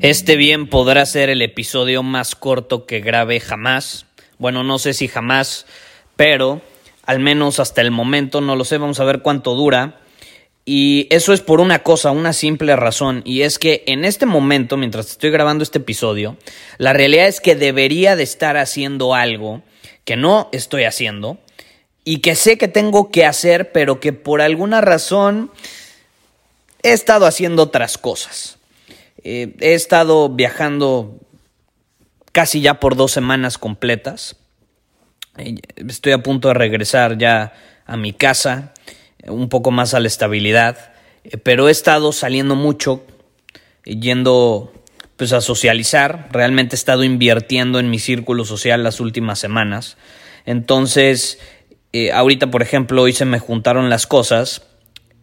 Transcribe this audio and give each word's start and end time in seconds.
Este 0.00 0.36
bien 0.36 0.68
podrá 0.68 1.04
ser 1.06 1.28
el 1.28 1.42
episodio 1.42 2.04
más 2.04 2.36
corto 2.36 2.86
que 2.86 3.00
grabe 3.00 3.40
jamás. 3.40 4.06
Bueno, 4.38 4.62
no 4.62 4.78
sé 4.78 4.94
si 4.94 5.08
jamás, 5.08 5.66
pero 6.14 6.62
al 7.04 7.18
menos 7.18 7.58
hasta 7.58 7.80
el 7.80 7.90
momento 7.90 8.40
no 8.40 8.54
lo 8.54 8.64
sé, 8.64 8.78
vamos 8.78 9.00
a 9.00 9.04
ver 9.04 9.22
cuánto 9.22 9.56
dura. 9.56 9.98
Y 10.64 11.08
eso 11.10 11.32
es 11.32 11.40
por 11.40 11.60
una 11.60 11.82
cosa, 11.82 12.12
una 12.12 12.32
simple 12.32 12.76
razón, 12.76 13.22
y 13.24 13.40
es 13.42 13.58
que 13.58 13.82
en 13.86 14.04
este 14.04 14.24
momento, 14.24 14.76
mientras 14.76 15.10
estoy 15.10 15.30
grabando 15.30 15.64
este 15.64 15.78
episodio, 15.78 16.36
la 16.76 16.92
realidad 16.92 17.26
es 17.26 17.40
que 17.40 17.56
debería 17.56 18.14
de 18.14 18.22
estar 18.22 18.56
haciendo 18.56 19.14
algo 19.14 19.62
que 20.04 20.14
no 20.14 20.48
estoy 20.52 20.84
haciendo 20.84 21.38
y 22.04 22.18
que 22.18 22.36
sé 22.36 22.56
que 22.56 22.68
tengo 22.68 23.10
que 23.10 23.24
hacer, 23.24 23.72
pero 23.72 23.98
que 23.98 24.12
por 24.12 24.42
alguna 24.42 24.80
razón 24.80 25.50
he 26.84 26.92
estado 26.92 27.26
haciendo 27.26 27.64
otras 27.64 27.98
cosas. 27.98 28.58
Eh, 29.24 29.56
he 29.60 29.74
estado 29.74 30.28
viajando 30.28 31.18
casi 32.32 32.60
ya 32.60 32.80
por 32.80 32.96
dos 32.96 33.12
semanas 33.12 33.58
completas. 33.58 34.36
Eh, 35.36 35.56
estoy 35.76 36.12
a 36.12 36.22
punto 36.22 36.48
de 36.48 36.54
regresar 36.54 37.18
ya 37.18 37.52
a 37.86 37.96
mi 37.96 38.12
casa, 38.12 38.72
un 39.26 39.48
poco 39.48 39.70
más 39.70 39.94
a 39.94 40.00
la 40.00 40.08
estabilidad, 40.08 40.92
eh, 41.24 41.36
pero 41.36 41.68
he 41.68 41.72
estado 41.72 42.12
saliendo 42.12 42.54
mucho, 42.54 43.04
yendo 43.84 44.72
pues 45.16 45.32
a 45.32 45.40
socializar. 45.40 46.28
Realmente 46.30 46.76
he 46.76 46.78
estado 46.78 47.02
invirtiendo 47.02 47.80
en 47.80 47.90
mi 47.90 47.98
círculo 47.98 48.44
social 48.44 48.84
las 48.84 49.00
últimas 49.00 49.40
semanas. 49.40 49.96
Entonces, 50.46 51.40
ahorita, 52.14 52.52
por 52.52 52.62
ejemplo, 52.62 53.02
hoy 53.02 53.12
se 53.12 53.24
me 53.24 53.40
juntaron 53.40 53.90
las 53.90 54.06
cosas 54.06 54.62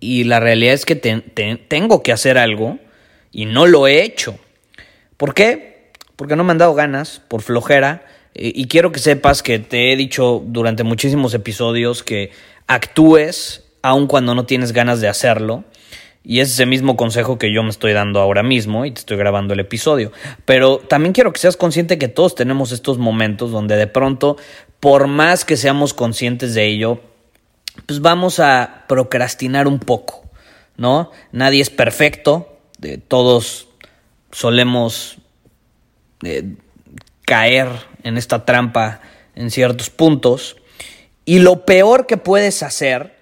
y 0.00 0.24
la 0.24 0.40
realidad 0.40 0.74
es 0.74 0.84
que 0.84 0.96
tengo 0.96 2.02
que 2.02 2.12
hacer 2.12 2.38
algo 2.38 2.80
y 3.34 3.46
no 3.46 3.66
lo 3.66 3.86
he 3.88 4.02
hecho. 4.04 4.38
¿Por 5.16 5.34
qué? 5.34 5.90
Porque 6.16 6.36
no 6.36 6.44
me 6.44 6.52
han 6.52 6.58
dado 6.58 6.72
ganas, 6.72 7.20
por 7.26 7.42
flojera. 7.42 8.06
Eh, 8.34 8.52
y 8.54 8.68
quiero 8.68 8.92
que 8.92 9.00
sepas 9.00 9.42
que 9.42 9.58
te 9.58 9.92
he 9.92 9.96
dicho 9.96 10.42
durante 10.46 10.84
muchísimos 10.84 11.34
episodios 11.34 12.04
que 12.04 12.30
actúes 12.68 13.64
aun 13.82 14.06
cuando 14.06 14.34
no 14.34 14.46
tienes 14.46 14.72
ganas 14.72 15.00
de 15.00 15.08
hacerlo. 15.08 15.64
Y 16.22 16.40
es 16.40 16.52
ese 16.52 16.64
mismo 16.64 16.96
consejo 16.96 17.36
que 17.36 17.52
yo 17.52 17.62
me 17.64 17.70
estoy 17.70 17.92
dando 17.92 18.20
ahora 18.20 18.44
mismo 18.44 18.86
y 18.86 18.92
te 18.92 19.00
estoy 19.00 19.16
grabando 19.16 19.52
el 19.52 19.60
episodio. 19.60 20.12
Pero 20.44 20.78
también 20.78 21.12
quiero 21.12 21.32
que 21.32 21.40
seas 21.40 21.56
consciente 21.56 21.98
que 21.98 22.08
todos 22.08 22.36
tenemos 22.36 22.70
estos 22.70 22.98
momentos 22.98 23.50
donde 23.50 23.76
de 23.76 23.88
pronto, 23.88 24.36
por 24.78 25.08
más 25.08 25.44
que 25.44 25.56
seamos 25.56 25.92
conscientes 25.92 26.54
de 26.54 26.66
ello, 26.66 27.00
pues 27.84 28.00
vamos 28.00 28.38
a 28.38 28.84
procrastinar 28.88 29.66
un 29.66 29.80
poco, 29.80 30.22
¿no? 30.76 31.10
Nadie 31.32 31.60
es 31.60 31.70
perfecto, 31.70 32.53
todos 33.08 33.68
solemos 34.30 35.18
eh, 36.24 36.54
caer 37.24 37.68
en 38.02 38.18
esta 38.18 38.44
trampa 38.44 39.00
en 39.34 39.50
ciertos 39.50 39.90
puntos. 39.90 40.56
Y 41.24 41.38
lo 41.38 41.64
peor 41.64 42.06
que 42.06 42.16
puedes 42.16 42.62
hacer, 42.62 43.14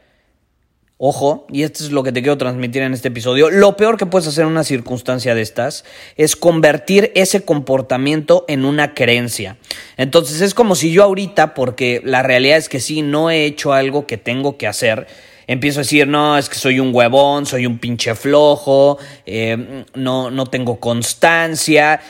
ojo, 0.98 1.46
y 1.50 1.62
esto 1.62 1.84
es 1.84 1.92
lo 1.92 2.02
que 2.02 2.12
te 2.12 2.20
quiero 2.20 2.36
transmitir 2.38 2.82
en 2.82 2.92
este 2.92 3.08
episodio, 3.08 3.50
lo 3.50 3.76
peor 3.76 3.96
que 3.96 4.06
puedes 4.06 4.26
hacer 4.26 4.42
en 4.42 4.50
una 4.50 4.64
circunstancia 4.64 5.34
de 5.34 5.42
estas 5.42 5.84
es 6.16 6.34
convertir 6.34 7.12
ese 7.14 7.44
comportamiento 7.44 8.44
en 8.48 8.64
una 8.64 8.94
creencia. 8.94 9.56
Entonces 9.96 10.40
es 10.40 10.54
como 10.54 10.74
si 10.74 10.92
yo 10.92 11.04
ahorita, 11.04 11.54
porque 11.54 12.00
la 12.04 12.22
realidad 12.22 12.58
es 12.58 12.68
que 12.68 12.80
sí, 12.80 13.02
no 13.02 13.30
he 13.30 13.44
hecho 13.44 13.72
algo 13.72 14.06
que 14.06 14.16
tengo 14.16 14.56
que 14.58 14.66
hacer, 14.66 15.06
empiezo 15.46 15.80
a 15.80 15.82
decir, 15.82 16.06
no, 16.06 16.38
es 16.38 16.48
que 16.48 16.56
soy 16.56 16.80
un 16.80 16.94
huevón, 16.94 17.46
soy 17.46 17.66
un 17.66 17.78
pinche 17.78 18.14
flojo, 18.14 18.98
eh, 19.26 19.84
no, 19.94 20.30
no 20.30 20.46
tengo 20.46 20.80
constancia, 20.80 22.00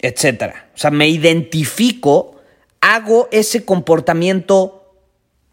etc. 0.00 0.54
O 0.74 0.78
sea, 0.78 0.90
me 0.90 1.08
identifico, 1.08 2.40
hago 2.80 3.28
ese 3.32 3.64
comportamiento 3.64 4.84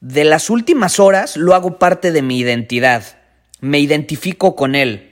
de 0.02 0.24
las 0.24 0.50
últimas 0.50 1.00
horas, 1.00 1.38
lo 1.38 1.56
hago 1.56 1.78
parte 1.80 2.12
de 2.12 2.22
mi 2.22 2.40
identidad, 2.40 3.04
me 3.60 3.80
identifico 3.80 4.56
con 4.56 4.76
él. 4.76 5.12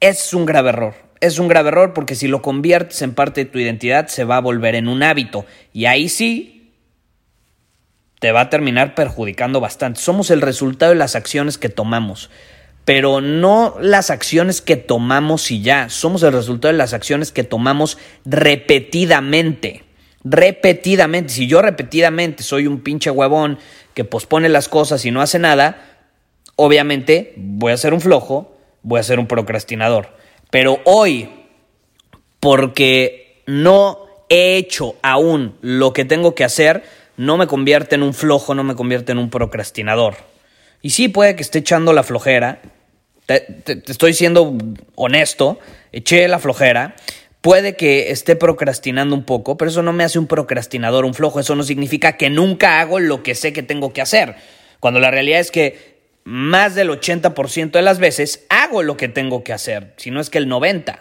Es 0.00 0.34
un 0.34 0.46
grave 0.46 0.70
error. 0.70 0.94
Es 1.20 1.38
un 1.38 1.48
grave 1.48 1.68
error 1.68 1.92
porque 1.92 2.14
si 2.14 2.28
lo 2.28 2.40
conviertes 2.40 3.02
en 3.02 3.14
parte 3.14 3.44
de 3.44 3.50
tu 3.50 3.58
identidad 3.58 4.08
se 4.08 4.24
va 4.24 4.38
a 4.38 4.40
volver 4.40 4.74
en 4.74 4.88
un 4.88 5.02
hábito. 5.02 5.44
Y 5.72 5.84
ahí 5.84 6.08
sí 6.08 6.59
te 8.20 8.32
va 8.32 8.42
a 8.42 8.50
terminar 8.50 8.94
perjudicando 8.94 9.60
bastante. 9.60 10.00
Somos 10.00 10.30
el 10.30 10.42
resultado 10.42 10.92
de 10.92 10.98
las 10.98 11.16
acciones 11.16 11.58
que 11.58 11.70
tomamos, 11.70 12.30
pero 12.84 13.20
no 13.20 13.76
las 13.80 14.10
acciones 14.10 14.60
que 14.60 14.76
tomamos 14.76 15.50
y 15.50 15.62
ya, 15.62 15.88
somos 15.88 16.22
el 16.22 16.32
resultado 16.32 16.72
de 16.72 16.78
las 16.78 16.92
acciones 16.92 17.32
que 17.32 17.44
tomamos 17.44 17.98
repetidamente. 18.24 19.84
Repetidamente, 20.22 21.32
si 21.32 21.46
yo 21.46 21.62
repetidamente 21.62 22.42
soy 22.42 22.66
un 22.66 22.80
pinche 22.80 23.10
huevón 23.10 23.58
que 23.94 24.04
pospone 24.04 24.50
las 24.50 24.68
cosas 24.68 25.04
y 25.06 25.10
no 25.10 25.22
hace 25.22 25.38
nada, 25.38 25.82
obviamente 26.56 27.32
voy 27.36 27.72
a 27.72 27.78
ser 27.78 27.94
un 27.94 28.02
flojo, 28.02 28.54
voy 28.82 29.00
a 29.00 29.04
ser 29.04 29.18
un 29.18 29.26
procrastinador. 29.26 30.14
Pero 30.50 30.80
hoy, 30.84 31.30
porque 32.38 33.42
no 33.46 34.06
he 34.28 34.56
hecho 34.56 34.96
aún 35.02 35.56
lo 35.62 35.94
que 35.94 36.04
tengo 36.04 36.34
que 36.34 36.44
hacer, 36.44 36.84
no 37.20 37.36
me 37.36 37.46
convierte 37.46 37.96
en 37.96 38.02
un 38.02 38.14
flojo, 38.14 38.54
no 38.54 38.64
me 38.64 38.74
convierte 38.74 39.12
en 39.12 39.18
un 39.18 39.28
procrastinador. 39.28 40.14
Y 40.80 40.88
sí 40.88 41.08
puede 41.08 41.36
que 41.36 41.42
esté 41.42 41.58
echando 41.58 41.92
la 41.92 42.02
flojera, 42.02 42.62
te, 43.26 43.82
estoy 43.86 44.14
siendo 44.14 44.56
honesto, 44.94 45.58
eché 45.92 46.26
la 46.28 46.38
flojera, 46.38 46.96
puede 47.42 47.76
que 47.76 48.10
esté 48.10 48.36
procrastinando 48.36 49.14
un 49.14 49.24
poco, 49.24 49.58
pero 49.58 49.70
eso 49.70 49.82
no 49.82 49.92
me 49.92 50.02
hace 50.02 50.18
un 50.18 50.28
procrastinador, 50.28 51.04
un 51.04 51.12
flojo, 51.12 51.40
eso 51.40 51.54
no 51.54 51.62
significa 51.62 52.16
que 52.16 52.30
nunca 52.30 52.80
hago 52.80 52.98
lo 52.98 53.22
que 53.22 53.34
sé 53.34 53.52
que 53.52 53.62
tengo 53.62 53.92
que 53.92 54.00
hacer, 54.00 54.36
cuando 54.80 54.98
la 54.98 55.10
realidad 55.10 55.40
es 55.40 55.50
que 55.50 56.00
más 56.24 56.74
del 56.74 56.88
80% 56.88 57.72
de 57.72 57.82
las 57.82 57.98
veces 57.98 58.46
hago 58.48 58.82
lo 58.82 58.96
que 58.96 59.08
tengo 59.08 59.44
que 59.44 59.52
hacer, 59.52 59.92
si 59.98 60.10
no 60.10 60.22
es 60.22 60.30
que 60.30 60.38
el 60.38 60.48
90%. 60.48 60.96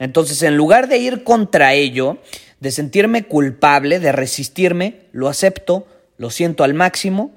Entonces, 0.00 0.42
en 0.42 0.56
lugar 0.56 0.88
de 0.88 0.96
ir 0.96 1.24
contra 1.24 1.74
ello, 1.74 2.16
de 2.60 2.70
sentirme 2.70 3.24
culpable, 3.24 3.98
de 3.98 4.12
resistirme, 4.12 5.00
lo 5.12 5.28
acepto, 5.28 5.86
lo 6.18 6.30
siento 6.30 6.62
al 6.62 6.74
máximo 6.74 7.32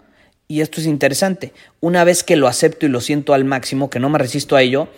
y 0.47 0.61
esto 0.61 0.81
es 0.81 0.87
interesante. 0.87 1.53
Una 1.79 2.03
vez 2.03 2.23
que 2.23 2.35
lo 2.35 2.47
acepto 2.47 2.85
y 2.85 2.89
lo 2.89 3.01
siento 3.01 3.33
al 3.33 3.45
máximo, 3.45 3.89
que 3.89 3.99
no 3.99 4.09
me 4.09 4.19
resisto 4.19 4.55
a 4.55 4.61
ello, 4.61 4.89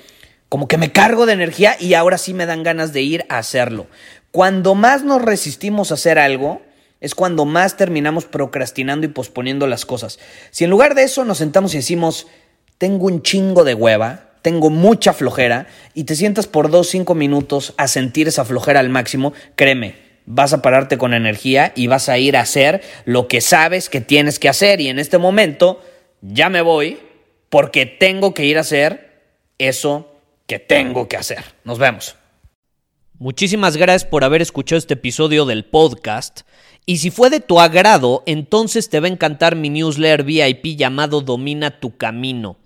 como 0.50 0.68
que 0.68 0.78
me 0.78 0.92
cargo 0.92 1.26
de 1.26 1.34
energía 1.34 1.78
y 1.80 1.94
ahora 1.94 2.18
sí 2.18 2.34
me 2.34 2.46
dan 2.46 2.64
ganas 2.64 2.92
de 2.92 3.02
ir 3.02 3.26
a 3.30 3.38
hacerlo. 3.38 3.88
Cuando 4.32 4.76
más 4.76 5.04
nos 5.04 5.22
resistimos 5.22 5.92
a 5.92 5.94
hacer 5.94 6.20
algo, 6.20 6.62
es 7.00 7.14
cuando 7.14 7.46
más 7.46 7.78
terminamos 7.78 8.26
procrastinando 8.26 9.06
y 9.06 9.10
posponiendo 9.10 9.68
las 9.68 9.86
cosas. 9.86 10.20
Si 10.50 10.64
en 10.64 10.72
lugar 10.72 10.96
de 10.96 11.04
eso 11.04 11.24
nos 11.24 11.38
sentamos 11.38 11.74
y 11.74 11.78
decimos, 11.78 12.28
tengo 12.78 13.06
un 13.06 13.22
chingo 13.22 13.64
de 13.64 13.76
hueva, 13.76 14.32
tengo 14.42 14.70
mucha 14.70 15.14
flojera, 15.14 15.68
y 15.94 16.04
te 16.04 16.16
sientas 16.16 16.48
por 16.48 16.70
dos, 16.70 16.90
cinco 16.90 17.16
minutos 17.16 17.74
a 17.78 17.88
sentir 17.88 18.28
esa 18.28 18.46
flojera 18.46 18.80
al 18.80 18.90
máximo, 18.90 19.34
créeme, 19.56 20.05
vas 20.26 20.54
a 20.54 20.62
pararte 20.62 20.98
con 20.98 21.14
energía 21.14 21.72
y 21.76 21.88
vas 21.88 22.10
a 22.10 22.18
ir 22.18 22.38
a 22.38 22.42
hacer 22.42 22.82
lo 23.06 23.28
que 23.28 23.42
sabes 23.42 23.90
que 23.90 24.02
tienes 24.02 24.40
que 24.40 24.50
hacer. 24.50 24.82
Y 24.82 24.90
en 24.90 25.00
este 25.00 25.18
momento 25.18 25.82
ya 26.22 26.50
me 26.50 26.62
voy 26.62 27.00
porque 27.50 27.86
tengo 27.86 28.34
que 28.34 28.46
ir 28.46 28.58
a 28.58 28.62
hacer 28.62 29.22
eso 29.58 30.12
que 30.48 30.60
tengo 30.60 31.08
que 31.08 31.18
hacer. 31.18 31.44
Nos 31.64 31.80
vemos. 31.80 32.16
Muchísimas 33.18 33.78
gracias 33.78 34.04
por 34.04 34.24
haber 34.26 34.42
escuchado 34.42 34.78
este 34.78 34.96
episodio 34.96 35.46
del 35.46 35.64
podcast. 35.64 36.42
Y 36.86 36.98
si 36.98 37.12
fue 37.12 37.30
de 37.30 37.40
tu 37.40 37.60
agrado, 37.60 38.24
entonces 38.26 38.90
te 38.90 39.00
va 39.00 39.08
a 39.08 39.12
encantar 39.12 39.56
mi 39.56 39.70
newsletter 39.70 40.24
VIP 40.24 40.78
llamado 40.78 41.22
Domina 41.22 41.80
tu 41.80 41.96
Camino. 41.98 42.58